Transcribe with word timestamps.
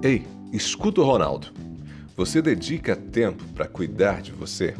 Ei, 0.00 0.24
escuta 0.52 1.00
o 1.00 1.04
Ronaldo. 1.04 1.48
Você 2.16 2.40
dedica 2.40 2.94
tempo 2.94 3.42
para 3.52 3.66
cuidar 3.66 4.22
de 4.22 4.30
você? 4.30 4.74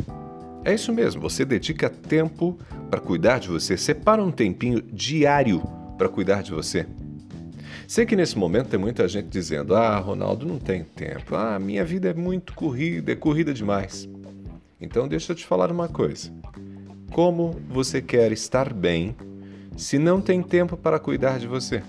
É 0.65 0.75
isso 0.75 0.93
mesmo, 0.93 1.21
você 1.21 1.45
dedica 1.45 1.91
tempo 1.91 2.57
para 2.89 3.01
cuidar 3.01 3.41
de 3.41 3.49
você. 3.49 3.77
Separa 3.77 4.23
um 4.23 4.31
tempinho 4.31 4.81
diário 4.81 5.61
para 5.97 6.09
cuidar 6.09 6.43
de 6.43 6.53
você. 6.53 6.87
Sei 7.89 8.07
que 8.07 8.15
nesse 8.15 8.39
momento 8.39 8.69
tem 8.69 8.79
muita 8.79 9.09
gente 9.09 9.27
dizendo: 9.27 9.75
Ah, 9.75 9.99
Ronaldo, 9.99 10.47
não 10.47 10.59
tem 10.59 10.85
tempo. 10.85 11.35
Ah, 11.35 11.59
minha 11.59 11.85
vida 11.85 12.11
é 12.11 12.15
muito 12.15 12.55
corrida, 12.55 13.11
é 13.11 13.17
corrida 13.17 13.53
demais. 13.53 14.09
Então 14.81 15.09
deixa 15.09 15.33
eu 15.33 15.37
te 15.37 15.45
falar 15.45 15.73
uma 15.73 15.89
coisa. 15.89 16.33
Como 17.11 17.61
você 17.69 18.01
quer 18.01 18.31
estar 18.31 18.73
bem 18.73 19.17
se 19.77 19.99
não 19.99 20.21
tem 20.21 20.45
tempo 20.45 20.77
para 20.77 21.01
cuidar 21.01 21.41
de 21.41 21.49
você? 21.49 21.83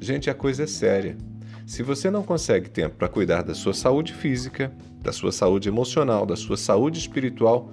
Gente, 0.00 0.30
a 0.30 0.34
coisa 0.34 0.62
é 0.62 0.66
séria. 0.66 1.18
Se 1.66 1.82
você 1.82 2.12
não 2.12 2.22
consegue 2.22 2.70
tempo 2.70 2.94
para 2.94 3.08
cuidar 3.08 3.42
da 3.42 3.52
sua 3.52 3.74
saúde 3.74 4.14
física, 4.14 4.72
da 5.02 5.10
sua 5.12 5.32
saúde 5.32 5.68
emocional, 5.68 6.24
da 6.24 6.36
sua 6.36 6.56
saúde 6.56 7.00
espiritual, 7.00 7.72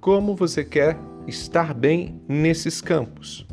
como 0.00 0.36
você 0.36 0.64
quer 0.64 0.96
estar 1.26 1.74
bem 1.74 2.22
nesses 2.28 2.80
campos? 2.80 3.44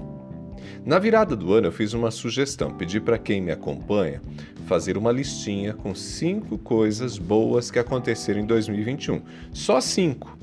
Na 0.86 1.00
virada 1.00 1.36
do 1.36 1.52
ano, 1.52 1.68
eu 1.68 1.72
fiz 1.72 1.94
uma 1.94 2.12
sugestão, 2.12 2.72
pedi 2.72 3.02
para 3.02 3.18
quem 3.18 3.42
me 3.42 3.52
acompanha 3.52 4.22
fazer 4.68 4.96
uma 4.96 5.12
listinha 5.12 5.74
com 5.74 5.96
cinco 5.96 6.60
coisas 6.60 7.18
boas 7.18 7.72
que 7.72 7.80
aconteceram 7.80 8.42
em 8.42 8.46
2021. 8.46 9.24
Só 9.52 9.82
cinco. 9.82 10.38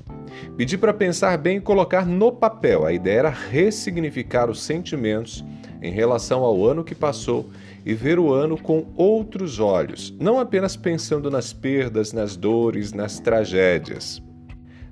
Pedi 0.56 0.76
para 0.76 0.92
pensar 0.92 1.38
bem 1.38 1.58
e 1.58 1.60
colocar 1.60 2.04
no 2.04 2.32
papel. 2.32 2.84
A 2.84 2.92
ideia 2.92 3.20
era 3.20 3.30
ressignificar 3.30 4.50
os 4.50 4.60
sentimentos 4.60 5.44
em 5.86 5.92
relação 5.92 6.42
ao 6.42 6.64
ano 6.66 6.84
que 6.84 6.94
passou 6.94 7.48
e 7.84 7.94
ver 7.94 8.18
o 8.18 8.32
ano 8.32 8.60
com 8.60 8.86
outros 8.96 9.60
olhos, 9.60 10.12
não 10.18 10.40
apenas 10.40 10.76
pensando 10.76 11.30
nas 11.30 11.52
perdas, 11.52 12.12
nas 12.12 12.36
dores, 12.36 12.92
nas 12.92 13.20
tragédias. 13.20 14.20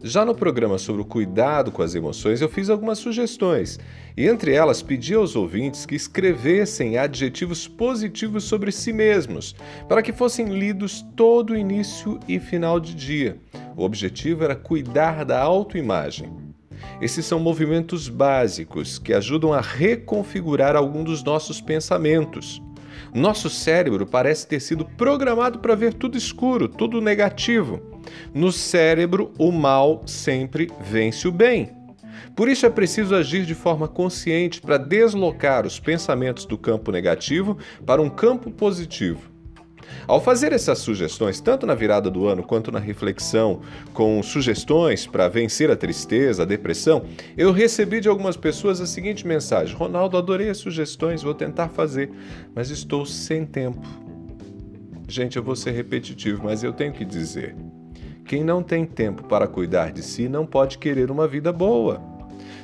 Já 0.07 0.23
no 0.23 0.35
programa 0.35 0.77
sobre 0.77 1.01
o 1.01 1.05
cuidado 1.05 1.73
com 1.73 1.81
as 1.81 1.95
emoções, 1.95 2.43
eu 2.43 2.49
fiz 2.49 2.69
algumas 2.69 2.99
sugestões, 2.99 3.81
e 4.15 4.27
entre 4.27 4.53
elas 4.53 4.83
pedi 4.83 5.15
aos 5.15 5.35
ouvintes 5.35 5.87
que 5.87 5.95
escrevessem 5.95 6.99
adjetivos 6.99 7.67
positivos 7.67 8.45
sobre 8.45 8.71
si 8.71 8.93
mesmos, 8.93 9.57
para 9.89 10.03
que 10.03 10.13
fossem 10.13 10.47
lidos 10.47 11.03
todo 11.17 11.57
início 11.57 12.21
e 12.29 12.39
final 12.39 12.79
de 12.79 12.95
dia. 12.95 13.41
O 13.75 13.83
objetivo 13.83 14.45
era 14.45 14.55
cuidar 14.55 15.25
da 15.25 15.41
autoimagem. 15.41 16.44
Esses 17.01 17.27
são 17.27 17.41
movimentos 17.41 18.09
básicos 18.09 18.99
que 18.99 19.13
ajudam 19.13 19.53
a 19.53 19.61
reconfigurar 19.61 20.77
algum 20.77 21.03
dos 21.03 21.23
nossos 21.23 21.61
pensamentos. 21.61 22.63
Nosso 23.13 23.51
cérebro 23.51 24.07
parece 24.07 24.47
ter 24.47 24.61
sido 24.61 24.85
programado 24.85 25.59
para 25.59 25.75
ver 25.75 25.95
tudo 25.95 26.17
escuro, 26.17 26.69
tudo 26.69 27.01
negativo. 27.01 27.81
No 28.33 28.53
cérebro, 28.53 29.33
o 29.39 29.51
mal 29.51 30.03
sempre 30.07 30.71
vence 30.81 31.27
o 31.27 31.33
bem. 31.33 31.71
Por 32.37 32.49
isso 32.49 32.67
é 32.67 32.71
preciso 32.71 33.15
agir 33.15 33.45
de 33.45 33.55
forma 33.55 33.89
consciente 33.89 34.61
para 34.61 34.79
deslocar 34.79 35.67
os 35.67 35.79
pensamentos 35.79 36.45
do 36.47 36.57
campo 36.57 36.91
negativo 36.91 37.59
para 37.85 38.03
um 38.03 38.11
campo 38.11 38.51
positivo. 38.51 39.34
Ao 40.07 40.21
fazer 40.21 40.53
essas 40.53 40.79
sugestões, 40.79 41.41
tanto 41.41 41.67
na 41.67 41.75
virada 41.75 42.11
do 42.11 42.27
ano 42.27 42.43
quanto 42.43 42.71
na 42.71 42.79
reflexão, 42.79 43.61
com 43.93 44.23
sugestões 44.23 45.07
para 45.07 45.29
vencer 45.29 45.71
a 45.71 45.77
tristeza, 45.77 46.43
a 46.43 46.47
depressão, 46.47 47.05
eu 47.37 47.53
recebi 47.53 48.01
de 48.01 48.09
algumas 48.09 48.37
pessoas 48.37 48.81
a 48.81 48.87
seguinte 48.87 49.27
mensagem: 49.27 49.75
Ronaldo, 49.75 50.17
adorei 50.17 50.51
as 50.51 50.59
sugestões, 50.59 51.23
vou 51.23 51.35
tentar 51.35 51.69
fazer, 51.69 52.11
mas 52.55 52.71
estou 52.71 53.07
sem 53.07 53.45
tempo. 53.45 53.87
Gente, 55.07 55.37
eu 55.37 55.43
vou 55.43 55.55
ser 55.55 55.73
repetitivo, 55.73 56.43
mas 56.45 56.63
eu 56.63 56.73
tenho 56.73 56.93
que 56.93 57.05
dizer: 57.05 57.55
quem 58.25 58.43
não 58.43 58.63
tem 58.63 58.87
tempo 58.87 59.25
para 59.25 59.47
cuidar 59.47 59.93
de 59.93 60.03
si 60.03 60.29
não 60.29 60.47
pode 60.47 60.79
querer 60.79 61.11
uma 61.11 61.29
vida 61.29 61.53
boa. 61.53 62.01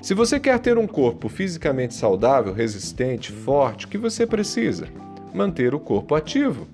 Se 0.02 0.14
você 0.14 0.40
quer 0.40 0.58
ter 0.58 0.78
um 0.78 0.86
corpo 0.86 1.28
fisicamente 1.28 1.92
saudável, 1.94 2.54
resistente, 2.54 3.30
forte, 3.30 3.84
o 3.84 3.88
que 3.88 3.98
você 3.98 4.26
precisa? 4.26 4.88
Manter 5.34 5.74
o 5.74 5.80
corpo 5.80 6.14
ativo. 6.14 6.66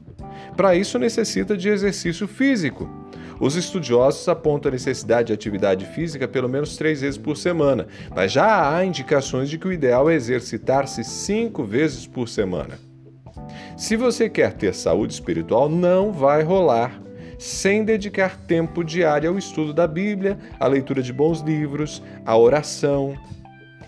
Para 0.55 0.75
isso, 0.75 0.99
necessita 0.99 1.57
de 1.57 1.69
exercício 1.69 2.29
físico. 2.29 2.89
Os 3.41 3.55
estudiosos 3.55 4.27
apontam 4.29 4.71
a 4.71 4.73
necessidade 4.73 5.29
de 5.29 5.33
atividade 5.33 5.85
física 5.87 6.27
pelo 6.27 6.49
menos 6.49 6.77
três 6.77 7.01
vezes 7.01 7.19
por 7.19 7.37
semana, 7.37 7.87
mas 8.15 8.33
já 8.33 8.75
há 8.75 8.85
indicações 8.85 9.51
de 9.51 9.59
que 9.59 9.69
o 9.69 9.73
ideal 9.73 10.09
é 10.09 10.15
exercitar-se 10.15 11.05
cinco 11.05 11.63
vezes 11.63 12.07
por 12.07 12.29
semana. 12.29 12.79
Se 13.77 13.95
você 13.95 14.29
quer 14.29 14.55
ter 14.55 14.75
saúde 14.75 15.13
espiritual, 15.13 15.69
não 15.69 16.13
vai 16.13 16.43
rolar 16.43 17.03
sem 17.39 17.85
dedicar 17.85 18.39
tempo 18.47 18.83
diário 18.83 19.29
ao 19.29 19.39
estudo 19.39 19.75
da 19.75 19.87
Bíblia, 19.87 20.39
à 20.59 20.67
leitura 20.67 21.03
de 21.03 21.13
bons 21.13 21.41
livros, 21.41 22.03
à 22.25 22.37
oração. 22.37 23.15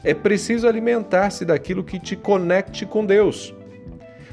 É 0.04 0.12
preciso 0.12 0.68
alimentar-se 0.68 1.44
daquilo 1.44 1.82
que 1.82 1.98
te 1.98 2.14
conecte 2.14 2.84
com 2.84 3.04
Deus. 3.04 3.54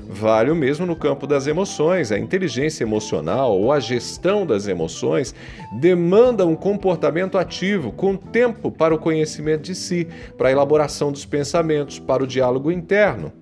Vale 0.07 0.51
o 0.51 0.55
mesmo 0.55 0.85
no 0.85 0.95
campo 0.95 1.25
das 1.25 1.47
emoções. 1.47 2.11
A 2.11 2.19
inteligência 2.19 2.83
emocional 2.83 3.57
ou 3.57 3.71
a 3.71 3.79
gestão 3.79 4.45
das 4.45 4.67
emoções 4.67 5.33
demanda 5.79 6.45
um 6.45 6.55
comportamento 6.55 7.37
ativo, 7.37 7.91
com 7.91 8.15
tempo 8.15 8.71
para 8.71 8.93
o 8.93 8.99
conhecimento 8.99 9.63
de 9.63 9.75
si, 9.75 10.07
para 10.37 10.49
a 10.49 10.51
elaboração 10.51 11.11
dos 11.11 11.25
pensamentos, 11.25 11.97
para 11.97 12.23
o 12.23 12.27
diálogo 12.27 12.71
interno. 12.71 13.33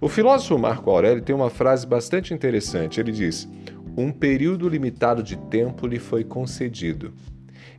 O 0.00 0.08
filósofo 0.08 0.58
Marco 0.58 0.90
Aurélio 0.90 1.22
tem 1.22 1.34
uma 1.34 1.50
frase 1.50 1.86
bastante 1.86 2.32
interessante. 2.32 3.00
Ele 3.00 3.10
diz: 3.10 3.48
Um 3.96 4.12
período 4.12 4.68
limitado 4.68 5.22
de 5.22 5.36
tempo 5.36 5.86
lhe 5.86 5.98
foi 5.98 6.22
concedido. 6.22 7.12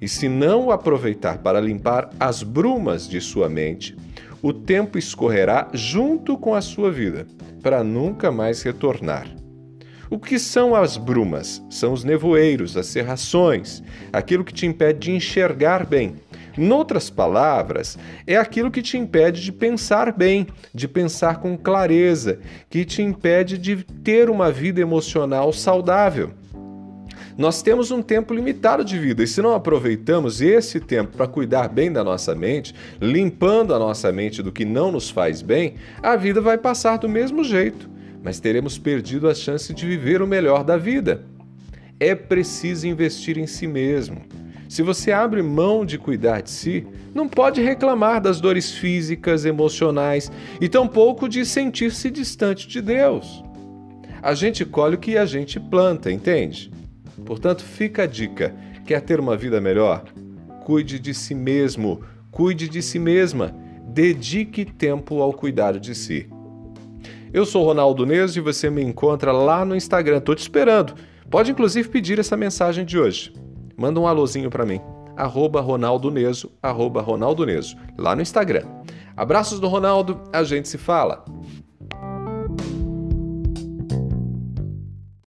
E 0.01 0.07
se 0.07 0.27
não 0.27 0.65
o 0.65 0.71
aproveitar 0.71 1.37
para 1.37 1.61
limpar 1.61 2.09
as 2.19 2.43
brumas 2.43 3.07
de 3.07 3.21
sua 3.21 3.47
mente, 3.47 3.95
o 4.41 4.51
tempo 4.51 4.97
escorrerá 4.97 5.69
junto 5.73 6.37
com 6.37 6.55
a 6.55 6.61
sua 6.61 6.91
vida, 6.91 7.27
para 7.61 7.83
nunca 7.83 8.31
mais 8.31 8.61
retornar. 8.61 9.27
O 10.09 10.19
que 10.19 10.37
são 10.37 10.75
as 10.75 10.97
brumas? 10.97 11.63
São 11.69 11.93
os 11.93 12.03
nevoeiros, 12.03 12.75
as 12.75 12.87
serrações, 12.87 13.81
aquilo 14.11 14.43
que 14.43 14.53
te 14.53 14.65
impede 14.65 14.99
de 14.99 15.11
enxergar 15.11 15.85
bem. 15.85 16.15
Noutras 16.57 17.09
palavras, 17.09 17.97
é 18.27 18.35
aquilo 18.35 18.69
que 18.69 18.81
te 18.81 18.97
impede 18.97 19.41
de 19.41 19.53
pensar 19.53 20.11
bem, 20.11 20.47
de 20.73 20.85
pensar 20.85 21.39
com 21.39 21.57
clareza, 21.57 22.39
que 22.69 22.83
te 22.83 23.01
impede 23.01 23.57
de 23.57 23.85
ter 24.03 24.29
uma 24.29 24.51
vida 24.51 24.81
emocional 24.81 25.53
saudável. 25.53 26.31
Nós 27.41 27.63
temos 27.63 27.89
um 27.89 28.03
tempo 28.03 28.35
limitado 28.35 28.85
de 28.85 28.99
vida 28.99 29.23
e 29.23 29.27
se 29.27 29.41
não 29.41 29.55
aproveitamos 29.55 30.41
esse 30.41 30.79
tempo 30.79 31.17
para 31.17 31.25
cuidar 31.25 31.69
bem 31.69 31.91
da 31.91 32.03
nossa 32.03 32.35
mente, 32.35 32.75
limpando 33.01 33.73
a 33.73 33.79
nossa 33.79 34.11
mente 34.11 34.43
do 34.43 34.51
que 34.51 34.63
não 34.63 34.91
nos 34.91 35.09
faz 35.09 35.41
bem, 35.41 35.73
a 36.03 36.15
vida 36.15 36.39
vai 36.39 36.55
passar 36.55 36.97
do 36.97 37.09
mesmo 37.09 37.43
jeito, 37.43 37.89
mas 38.23 38.39
teremos 38.39 38.77
perdido 38.77 39.27
a 39.27 39.33
chance 39.33 39.73
de 39.73 39.87
viver 39.87 40.21
o 40.21 40.27
melhor 40.27 40.63
da 40.63 40.77
vida. 40.77 41.25
É 41.99 42.13
preciso 42.13 42.85
investir 42.85 43.39
em 43.39 43.47
si 43.47 43.65
mesmo. 43.65 44.21
Se 44.69 44.83
você 44.83 45.11
abre 45.11 45.41
mão 45.41 45.83
de 45.83 45.97
cuidar 45.97 46.41
de 46.41 46.51
si, 46.51 46.85
não 47.11 47.27
pode 47.27 47.59
reclamar 47.59 48.21
das 48.21 48.39
dores 48.39 48.71
físicas, 48.71 49.45
emocionais 49.45 50.31
e 50.61 50.69
tampouco 50.69 51.27
de 51.27 51.43
sentir-se 51.43 52.11
distante 52.11 52.67
de 52.67 52.83
Deus. 52.83 53.43
A 54.21 54.35
gente 54.35 54.63
colhe 54.63 54.93
o 54.93 54.99
que 54.99 55.17
a 55.17 55.25
gente 55.25 55.59
planta, 55.59 56.11
entende? 56.11 56.69
Portanto, 57.25 57.63
fica 57.63 58.03
a 58.03 58.07
dica: 58.07 58.55
quer 58.85 59.01
ter 59.01 59.19
uma 59.19 59.37
vida 59.37 59.59
melhor? 59.61 60.03
Cuide 60.65 60.99
de 60.99 61.13
si 61.13 61.33
mesmo, 61.33 62.01
cuide 62.29 62.69
de 62.69 62.81
si 62.81 62.99
mesma, 62.99 63.55
dedique 63.87 64.65
tempo 64.65 65.21
ao 65.21 65.33
cuidado 65.33 65.79
de 65.79 65.95
si. 65.95 66.29
Eu 67.33 67.45
sou 67.45 67.65
Ronaldo 67.65 68.05
Neso 68.05 68.37
e 68.37 68.41
você 68.41 68.69
me 68.69 68.83
encontra 68.83 69.31
lá 69.31 69.63
no 69.63 69.75
Instagram. 69.75 70.17
Estou 70.17 70.35
te 70.35 70.41
esperando. 70.41 70.93
Pode 71.29 71.49
inclusive 71.49 71.87
pedir 71.87 72.19
essa 72.19 72.35
mensagem 72.35 72.83
de 72.83 72.99
hoje. 72.99 73.33
Manda 73.77 73.99
um 73.99 74.05
alôzinho 74.05 74.49
para 74.49 74.65
mim. 74.65 74.81
Arroba 75.15 75.61
Ronaldo 75.61 76.11
Neso, 76.11 76.51
arroba 76.61 77.01
Ronaldo 77.01 77.45
Neso, 77.45 77.77
lá 77.97 78.15
no 78.15 78.21
Instagram. 78.21 78.65
Abraços 79.15 79.59
do 79.59 79.67
Ronaldo, 79.67 80.21
a 80.33 80.43
gente 80.43 80.67
se 80.67 80.77
fala. 80.77 81.23